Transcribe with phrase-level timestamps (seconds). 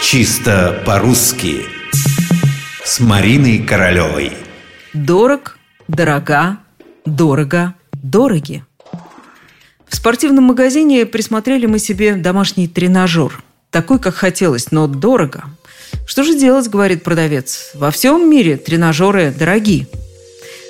[0.00, 1.66] Чисто по-русски.
[2.84, 4.32] С Мариной Королевой.
[4.94, 6.58] Дорог, дорога,
[7.04, 8.64] дорого, дороги.
[9.88, 13.42] В спортивном магазине присмотрели мы себе домашний тренажер.
[13.70, 15.44] Такой, как хотелось, но дорого.
[16.06, 17.72] Что же делать, говорит продавец.
[17.74, 19.88] Во всем мире тренажеры дороги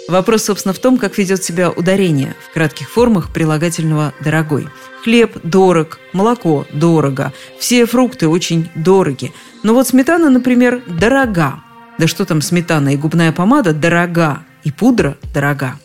[0.09, 4.67] Вопрос, собственно, в том, как ведет себя ударение в кратких формах прилагательного «дорогой».
[5.05, 9.33] Хлеб дорог, молоко дорого, все фрукты очень дороги.
[9.63, 11.61] Но вот сметана, например, дорога.
[11.99, 15.79] Да что там сметана и губная помада дорога, и пудра дорога.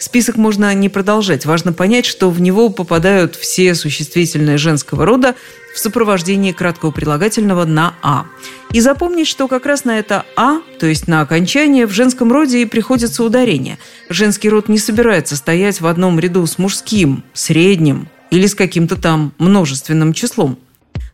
[0.00, 1.44] Список можно не продолжать.
[1.44, 5.34] Важно понять, что в него попадают все существительные женского рода
[5.74, 8.24] в сопровождении краткого прилагательного на «а».
[8.72, 12.62] И запомнить, что как раз на это «а», то есть на окончание, в женском роде
[12.62, 13.78] и приходится ударение.
[14.08, 19.34] Женский род не собирается стоять в одном ряду с мужским, средним или с каким-то там
[19.36, 20.58] множественным числом.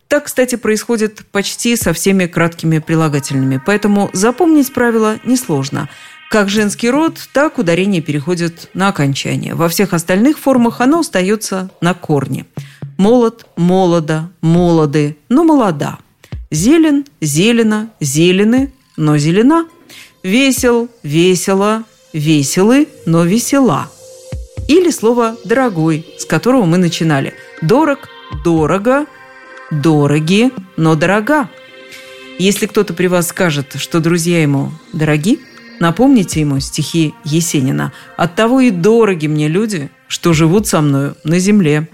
[0.07, 5.88] Так, кстати, происходит почти со всеми краткими прилагательными, поэтому запомнить правило несложно–
[6.30, 9.55] как женский род, так ударение переходит на окончание.
[9.55, 12.46] Во всех остальных формах оно остается на корне.
[12.99, 15.99] Молод, молода, молоды, но молода.
[16.51, 19.66] Зелен, зелено, зелены, но зелена.
[20.23, 23.88] Весел, весело, веселы, но весела.
[24.69, 27.35] Или слово «дорогой», с которого мы начинали.
[27.63, 28.09] Дорог,
[28.45, 29.07] дорого,
[29.71, 31.49] дороги, но дорога.
[32.38, 35.38] Если кто-то при вас скажет, что друзья ему дороги,
[35.79, 37.93] Напомните ему стихи Есенина.
[38.16, 41.88] «Оттого и дороги мне люди, что живут со мною на земле».